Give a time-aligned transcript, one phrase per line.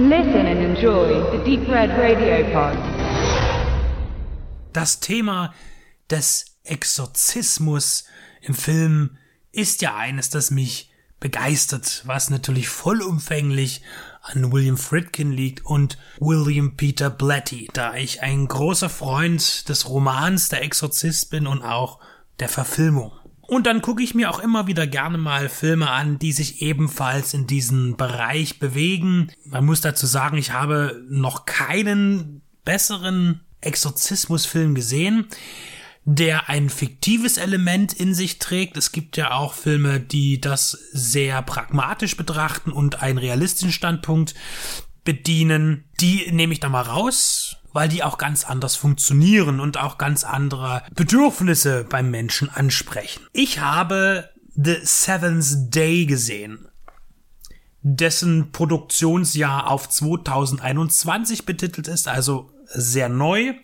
[0.00, 2.78] Listen and enjoy the Deep Red Radio Pod.
[4.72, 5.52] Das Thema
[6.08, 8.04] des Exorzismus
[8.40, 9.16] im Film
[9.50, 13.82] ist ja eines, das mich begeistert, was natürlich vollumfänglich
[14.22, 20.48] an William Friedkin liegt und William Peter Blatty, da ich ein großer Freund des Romans
[20.48, 21.98] Der Exorzist bin und auch
[22.38, 23.10] der Verfilmung.
[23.48, 27.32] Und dann gucke ich mir auch immer wieder gerne mal Filme an, die sich ebenfalls
[27.32, 29.32] in diesen Bereich bewegen.
[29.46, 35.28] Man muss dazu sagen, ich habe noch keinen besseren Exorzismusfilm gesehen,
[36.04, 38.76] der ein fiktives Element in sich trägt.
[38.76, 44.34] Es gibt ja auch Filme, die das sehr pragmatisch betrachten und einen realistischen Standpunkt
[45.04, 45.84] bedienen.
[46.00, 50.24] Die nehme ich da mal raus weil die auch ganz anders funktionieren und auch ganz
[50.24, 53.22] andere Bedürfnisse beim Menschen ansprechen.
[53.32, 56.68] Ich habe The Seventh Day gesehen,
[57.82, 63.54] dessen Produktionsjahr auf 2021 betitelt ist, also sehr neu.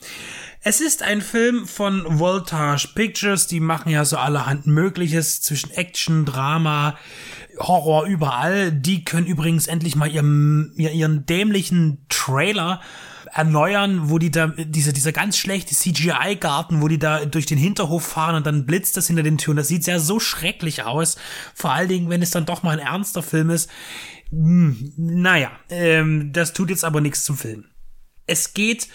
[0.66, 6.24] Es ist ein Film von Voltage Pictures, die machen ja so allerhand Mögliches zwischen Action,
[6.24, 6.96] Drama,
[7.58, 8.72] Horror überall.
[8.72, 12.80] Die können übrigens endlich mal ihren, ihren dämlichen Trailer
[13.34, 18.06] erneuern, wo die da, diese, dieser ganz schlechte CGI-Garten, wo die da durch den Hinterhof
[18.06, 19.56] fahren und dann blitzt das hinter den Türen.
[19.56, 21.16] Das sieht ja so schrecklich aus.
[21.54, 23.68] Vor allen Dingen, wenn es dann doch mal ein ernster Film ist.
[24.30, 27.66] Hm, naja, ähm, das tut jetzt aber nichts zum Film.
[28.26, 28.88] Es geht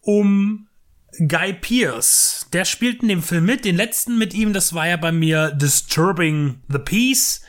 [0.00, 0.68] um
[1.18, 2.46] Guy Pierce.
[2.52, 3.64] Der spielt in dem Film mit.
[3.64, 7.42] Den letzten mit ihm, das war ja bei mir Disturbing the Peace.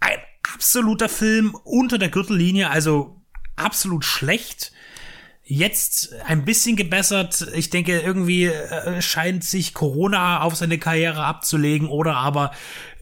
[0.00, 0.18] Ein
[0.54, 3.20] absoluter Film unter der Gürtellinie, also
[3.56, 4.72] absolut schlecht
[5.50, 7.48] jetzt ein bisschen gebessert.
[7.54, 12.52] Ich denke, irgendwie äh, scheint sich Corona auf seine Karriere abzulegen oder aber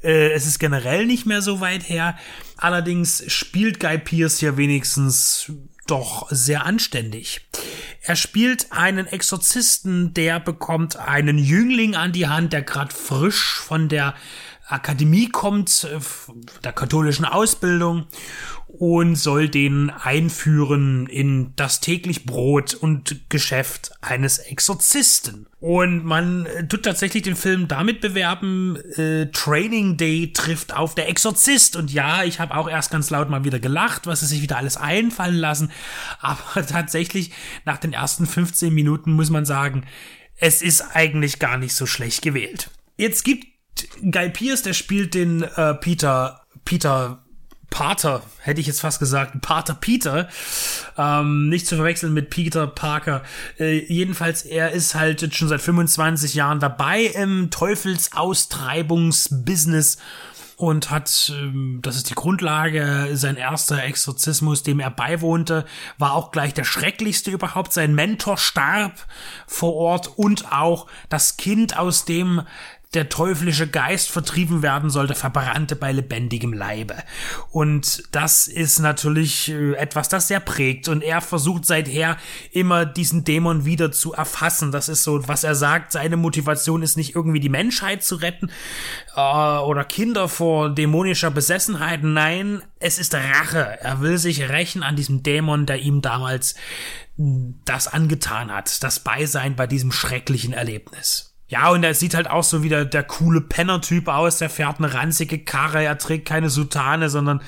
[0.02, 2.16] äh, es ist generell nicht mehr so weit her.
[2.56, 5.52] Allerdings spielt Guy Pierce ja wenigstens
[5.90, 7.48] doch sehr anständig.
[8.02, 13.88] Er spielt einen Exorzisten, der bekommt einen Jüngling an die Hand, der gerade frisch von
[13.88, 14.14] der
[14.68, 15.98] Akademie kommt, äh,
[16.62, 18.06] der katholischen Ausbildung
[18.68, 25.46] und soll den einführen in das täglich Brot und Geschäft eines Exorzisten.
[25.58, 31.76] Und man tut tatsächlich den Film damit bewerben, äh, Training Day trifft auf der Exorzist.
[31.76, 34.58] Und ja, ich habe auch erst ganz laut mal wieder gelacht, was sie sich wieder
[34.58, 35.72] alles einfallen lassen.
[36.20, 37.32] Aber tatsächlich,
[37.64, 39.84] nach den ersten 15 Minuten muss man sagen,
[40.36, 42.70] es ist eigentlich gar nicht so schlecht gewählt.
[42.96, 43.46] Jetzt gibt
[44.02, 47.24] Guy Pierce, der spielt den äh, Peter, Peter
[47.78, 50.28] Pater, hätte ich jetzt fast gesagt, Pater Peter,
[50.96, 53.22] ähm, nicht zu verwechseln mit Peter Parker.
[53.60, 59.98] Äh, jedenfalls, er ist halt jetzt schon seit 25 Jahren dabei im Teufelsaustreibungsbusiness
[60.56, 65.64] und hat, ähm, das ist die Grundlage, sein erster Exorzismus, dem er beiwohnte,
[65.98, 67.72] war auch gleich der schrecklichste überhaupt.
[67.72, 69.06] Sein Mentor starb
[69.46, 72.42] vor Ort und auch das Kind, aus dem
[72.94, 76.96] der teuflische Geist vertrieben werden sollte, verbrannte bei lebendigem Leibe.
[77.50, 80.88] Und das ist natürlich äh, etwas, das sehr prägt.
[80.88, 82.16] Und er versucht seither
[82.50, 84.72] immer diesen Dämon wieder zu erfassen.
[84.72, 85.92] Das ist so, was er sagt.
[85.92, 88.50] Seine Motivation ist nicht irgendwie die Menschheit zu retten
[89.14, 92.02] äh, oder Kinder vor dämonischer Besessenheit.
[92.02, 93.78] Nein, es ist Rache.
[93.82, 96.54] Er will sich rächen an diesem Dämon, der ihm damals
[97.18, 98.82] das angetan hat.
[98.82, 101.27] Das Beisein bei diesem schrecklichen Erlebnis.
[101.50, 104.36] Ja, und er sieht halt auch so wie der, der coole Penner-Typ aus.
[104.36, 107.40] Der fährt eine ranzige Karre, er trägt keine Sutane, sondern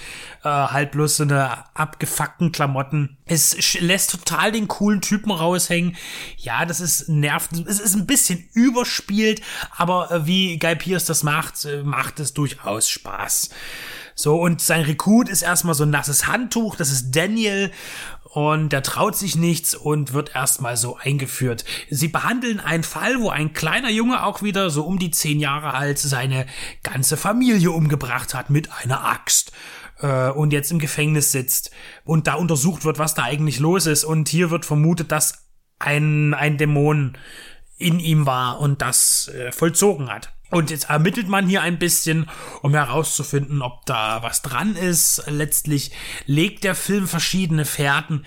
[0.42, 3.18] äh, halt bloß so eine abgefuckten Klamotten.
[3.26, 5.96] Es lässt total den coolen Typen raushängen.
[6.38, 7.50] Ja, das ist nervt.
[7.66, 9.42] Es ist ein bisschen überspielt,
[9.76, 13.50] aber äh, wie Guy Pierce das macht, äh, macht es durchaus Spaß.
[14.14, 17.70] So, und sein Rekrut ist erstmal so ein nasses Handtuch, das ist Daniel
[18.30, 21.64] und der traut sich nichts und wird erstmal so eingeführt.
[21.90, 25.74] Sie behandeln einen Fall, wo ein kleiner Junge auch wieder so um die zehn Jahre
[25.74, 26.46] alt seine
[26.84, 29.50] ganze Familie umgebracht hat mit einer Axt
[29.98, 31.72] äh, und jetzt im Gefängnis sitzt
[32.04, 35.46] und da untersucht wird, was da eigentlich los ist und hier wird vermutet, dass
[35.80, 37.18] ein, ein Dämon
[37.78, 40.32] in ihm war und das äh, vollzogen hat.
[40.50, 42.28] Und jetzt ermittelt man hier ein bisschen,
[42.62, 45.22] um herauszufinden, ob da was dran ist.
[45.26, 45.92] Letztlich
[46.26, 48.24] legt der Film verschiedene Fährten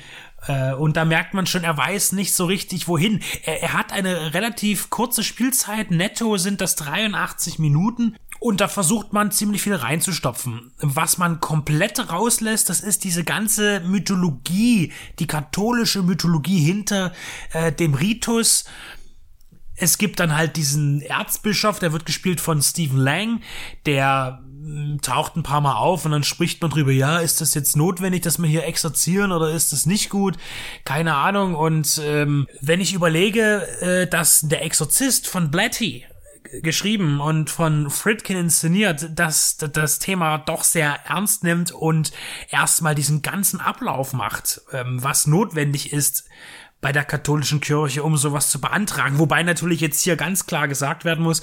[0.47, 3.21] äh, und da merkt man schon, er weiß nicht so richtig wohin.
[3.43, 9.13] Er, er hat eine relativ kurze Spielzeit, netto sind das 83 Minuten und da versucht
[9.13, 10.71] man ziemlich viel reinzustopfen.
[10.79, 17.13] Was man komplett rauslässt, das ist diese ganze Mythologie, die katholische Mythologie hinter
[17.53, 18.65] äh, dem Ritus
[19.75, 23.41] es gibt dann halt diesen Erzbischof, der wird gespielt von Stephen Lang,
[23.85, 24.41] der
[25.01, 28.21] taucht ein paar Mal auf und dann spricht man drüber, ja, ist das jetzt notwendig,
[28.21, 30.37] dass wir hier exerzieren oder ist das nicht gut?
[30.85, 31.55] Keine Ahnung.
[31.55, 36.05] Und ähm, wenn ich überlege, äh, dass der Exorzist von Blatty
[36.61, 42.11] geschrieben und von Fritkin inszeniert, dass das Thema doch sehr ernst nimmt und
[42.49, 46.25] erstmal diesen ganzen Ablauf macht, ähm, was notwendig ist,
[46.83, 49.17] bei der katholischen Kirche, um sowas zu beantragen.
[49.17, 51.41] Wobei natürlich jetzt hier ganz klar gesagt werden muss,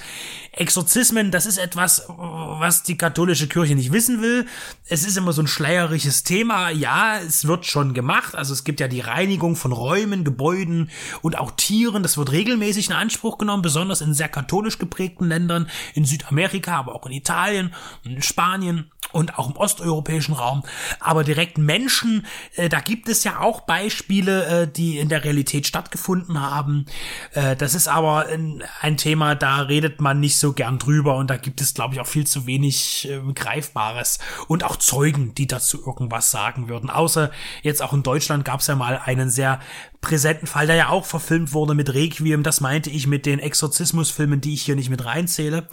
[0.53, 4.47] Exorzismen, das ist etwas, was die katholische Kirche nicht wissen will.
[4.87, 6.69] Es ist immer so ein schleierisches Thema.
[6.69, 8.35] Ja, es wird schon gemacht.
[8.35, 10.91] Also es gibt ja die Reinigung von Räumen, Gebäuden
[11.23, 12.03] und auch Tieren.
[12.03, 16.95] Das wird regelmäßig in Anspruch genommen, besonders in sehr katholisch geprägten Ländern, in Südamerika, aber
[16.95, 17.73] auch in Italien
[18.05, 20.63] in Spanien und auch im osteuropäischen Raum.
[21.01, 22.27] Aber direkt Menschen,
[22.57, 26.87] äh, da gibt es ja auch Beispiele, äh, die in der Realität stattgefunden haben.
[27.33, 31.37] Äh, das ist aber ein, Thema, da redet man nicht so gern drüber und da
[31.37, 35.85] gibt es, glaube ich, auch viel zu wenig äh, Greifbares und auch Zeugen, die dazu
[35.85, 36.91] irgendwas sagen würden.
[36.91, 37.31] Außer
[37.63, 39.61] jetzt auch in Deutschland gab es ja mal einen sehr
[40.01, 42.43] präsenten Fall, der ja auch verfilmt wurde mit Requiem.
[42.43, 45.69] Das meinte ich mit den Exorzismusfilmen, die ich hier nicht mit reinzähle.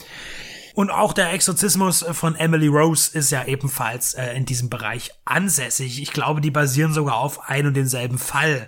[0.78, 6.00] Und auch der Exorzismus von Emily Rose ist ja ebenfalls äh, in diesem Bereich ansässig.
[6.00, 8.68] Ich glaube, die basieren sogar auf ein und denselben Fall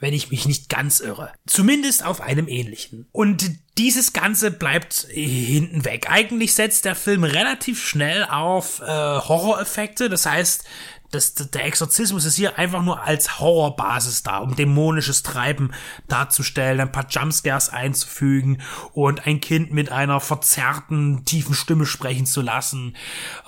[0.00, 1.32] wenn ich mich nicht ganz irre.
[1.46, 3.08] Zumindest auf einem ähnlichen.
[3.10, 6.06] Und dieses Ganze bleibt hinten weg.
[6.08, 10.08] Eigentlich setzt der Film relativ schnell auf äh, Horroreffekte.
[10.08, 10.64] Das heißt,
[11.10, 15.72] das, der Exorzismus ist hier einfach nur als Horrorbasis da, um dämonisches Treiben
[16.06, 18.60] darzustellen, ein paar Jumpscares einzufügen
[18.92, 22.94] und ein Kind mit einer verzerrten, tiefen Stimme sprechen zu lassen.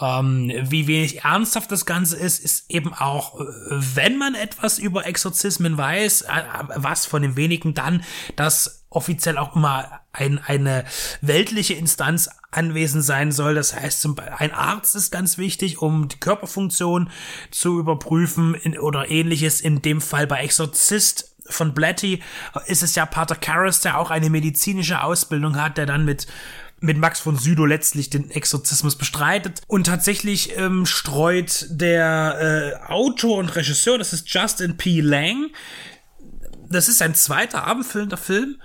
[0.01, 5.07] Ähm, wie wenig ernsthaft das Ganze ist, ist eben auch, äh, wenn man etwas über
[5.07, 6.43] Exorzismen weiß, äh,
[6.77, 8.03] was von den wenigen dann,
[8.37, 10.85] dass offiziell auch immer ein, eine
[11.21, 13.55] weltliche Instanz anwesend sein soll.
[13.55, 14.09] Das heißt,
[14.39, 17.11] ein Arzt ist ganz wichtig, um die Körperfunktion
[17.51, 19.61] zu überprüfen oder ähnliches.
[19.61, 22.23] In dem Fall bei Exorzist von Blatty
[22.67, 26.27] ist es ja Pater Karras, der auch eine medizinische Ausbildung hat, der dann mit
[26.83, 29.61] mit Max von Südow letztlich den Exorzismus bestreitet.
[29.67, 35.03] Und tatsächlich ähm, streut der äh, Autor und Regisseur, das ist Justin P.
[35.03, 35.51] Lang,
[36.71, 38.57] das ist ein zweiter abendfüllender Film,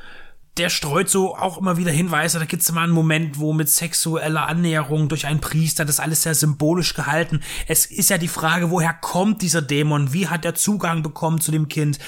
[0.57, 2.39] der streut so auch immer wieder Hinweise.
[2.39, 6.23] Da gibt es immer einen Moment, wo mit sexueller Annäherung durch einen Priester, das alles
[6.23, 7.41] sehr symbolisch gehalten.
[7.67, 10.13] Es ist ja die Frage, woher kommt dieser Dämon?
[10.13, 11.99] Wie hat er Zugang bekommen zu dem Kind?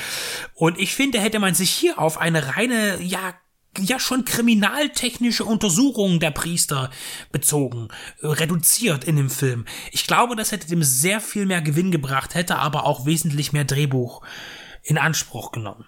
[0.53, 3.33] Und ich finde, hätte man sich hier auf eine reine, ja,
[3.79, 6.89] ja schon kriminaltechnische Untersuchung der Priester
[7.33, 7.89] bezogen,
[8.21, 9.65] reduziert in dem Film.
[9.91, 13.65] Ich glaube, das hätte dem sehr viel mehr Gewinn gebracht, hätte aber auch wesentlich mehr
[13.65, 14.21] Drehbuch
[14.83, 15.85] in Anspruch genommen.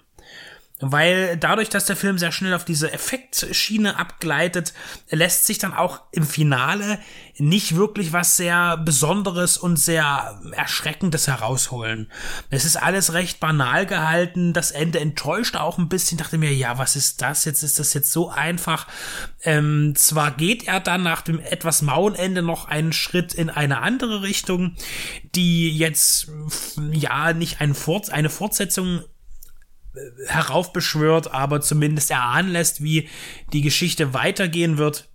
[0.81, 4.73] Weil dadurch, dass der Film sehr schnell auf diese Effektschiene abgleitet,
[5.09, 6.99] lässt sich dann auch im Finale
[7.37, 12.09] nicht wirklich was sehr Besonderes und sehr Erschreckendes herausholen.
[12.49, 14.53] Es ist alles recht banal gehalten.
[14.53, 16.17] Das Ende enttäuscht auch ein bisschen.
[16.17, 17.61] Dachte mir, ja, was ist das jetzt?
[17.61, 18.87] Ist das jetzt so einfach?
[19.43, 23.81] Ähm, zwar geht er dann nach dem etwas mauen Ende noch einen Schritt in eine
[23.81, 24.75] andere Richtung,
[25.35, 26.31] die jetzt
[26.91, 29.03] ja nicht ein Fort eine Fortsetzung
[30.27, 33.09] heraufbeschwört, aber zumindest erahnen lässt, wie
[33.53, 35.09] die Geschichte weitergehen wird.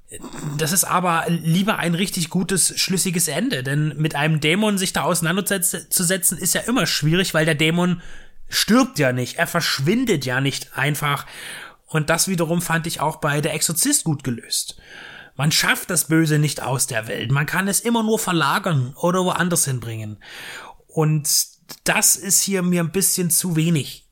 [0.59, 5.03] Das ist aber lieber ein richtig gutes, schlüssiges Ende, denn mit einem Dämon sich da
[5.03, 8.03] auseinanderzusetzen ist ja immer schwierig, weil der Dämon
[8.49, 11.27] stirbt ja nicht, er verschwindet ja nicht einfach.
[11.87, 14.77] Und das wiederum fand ich auch bei Der Exorzist gut gelöst.
[15.37, 19.25] Man schafft das Böse nicht aus der Welt, man kann es immer nur verlagern oder
[19.25, 20.19] woanders hinbringen.
[20.87, 21.29] Und
[21.82, 24.04] das ist hier mir ein bisschen zu wenig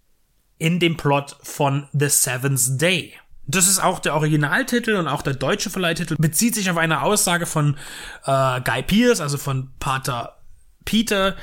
[0.62, 3.14] in dem Plot von The Seventh Day.
[3.46, 7.46] Das ist auch der Originaltitel und auch der deutsche Verleihtitel bezieht sich auf eine Aussage
[7.46, 7.76] von
[8.24, 10.38] äh, Guy Pierce, also von Pater
[10.84, 11.36] Peter,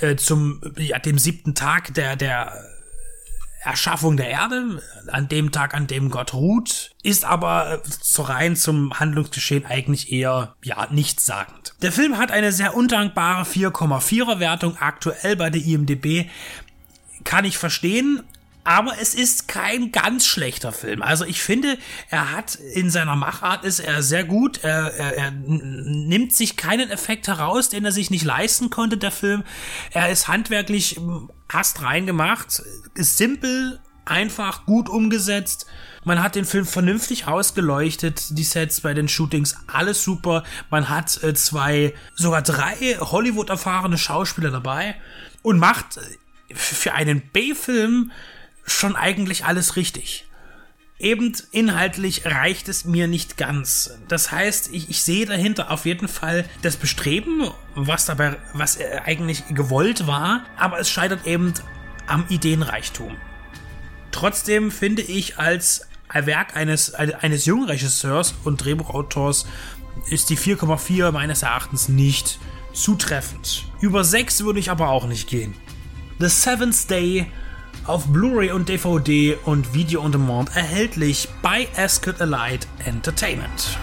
[0.00, 2.52] äh, zum ja, dem siebten Tag der der
[3.60, 8.56] Erschaffung der Erde, an dem Tag, an dem Gott ruht, ist aber äh, so rein
[8.56, 11.74] zum Handlungsgeschehen eigentlich eher, ja, nichtssagend.
[11.82, 16.28] Der Film hat eine sehr undankbare 4,4er Wertung aktuell bei der IMDB
[17.24, 18.22] kann ich verstehen,
[18.68, 21.00] aber es ist kein ganz schlechter Film.
[21.00, 21.78] Also ich finde,
[22.10, 24.62] er hat in seiner Machart ist er sehr gut.
[24.62, 29.10] Er, er, er nimmt sich keinen Effekt heraus, den er sich nicht leisten konnte, der
[29.10, 29.42] Film.
[29.92, 32.62] Er ist handwerklich hm, astrein gemacht,
[32.94, 35.64] ist simpel, einfach, gut umgesetzt.
[36.04, 40.44] Man hat den Film vernünftig ausgeleuchtet, die Sets bei den Shootings, alles super.
[40.68, 44.96] Man hat äh, zwei, sogar drei Hollywood erfahrene Schauspieler dabei
[45.42, 45.98] und macht
[46.54, 48.12] für einen B-Film
[48.64, 50.24] schon eigentlich alles richtig.
[50.98, 53.98] Eben inhaltlich reicht es mir nicht ganz.
[54.08, 59.44] Das heißt, ich, ich sehe dahinter auf jeden Fall das Bestreben, was dabei, was eigentlich
[59.50, 61.54] gewollt war, aber es scheitert eben
[62.08, 63.16] am Ideenreichtum.
[64.10, 69.46] Trotzdem finde ich als Werk eines, eines jungen Regisseurs und Drehbuchautors
[70.10, 72.40] ist die 4,4 meines Erachtens nicht
[72.72, 73.66] zutreffend.
[73.80, 75.54] Über 6 würde ich aber auch nicht gehen.
[76.20, 77.26] The Seventh Day
[77.86, 83.78] auf Blu-ray und DVD und Video on Demand erhältlich bei Ascot Allied Entertainment.